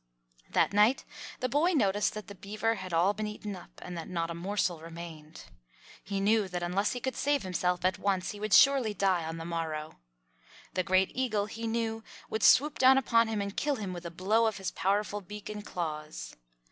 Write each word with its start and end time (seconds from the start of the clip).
That 0.49 0.73
night 0.73 1.05
the 1.41 1.47
boy 1.47 1.73
noticed 1.73 2.15
that 2.15 2.25
the 2.25 2.33
beaver 2.33 2.73
had 2.73 2.91
all 2.91 3.13
been 3.13 3.27
eaten 3.27 3.55
up 3.55 3.79
and 3.83 3.95
that 3.99 4.09
not 4.09 4.31
a 4.31 4.33
morsel 4.33 4.79
remained. 4.81 5.43
He 6.03 6.19
knew 6.19 6.47
that 6.47 6.63
unless 6.63 6.93
he 6.93 6.99
could 6.99 7.15
save 7.15 7.43
himself 7.43 7.85
at 7.85 7.99
once 7.99 8.31
he 8.31 8.39
would 8.39 8.51
surely 8.55 8.95
die 8.95 9.23
on 9.23 9.37
the 9.37 9.45
morrow. 9.45 9.99
The 10.73 10.81
Great 10.81 11.11
Eagle, 11.13 11.45
he 11.45 11.67
knew, 11.67 12.03
would 12.31 12.41
swoop 12.41 12.79
down 12.79 12.97
upon 12.97 13.27
him 13.27 13.41
and 13.41 13.55
kill 13.55 13.75
him 13.75 13.93
with 13.93 14.07
a 14.07 14.09
blow 14.09 14.47
of 14.47 14.57
his 14.57 14.71
powerful 14.71 15.21
beak 15.21 15.49
and 15.49 15.63
claws. 15.63 16.35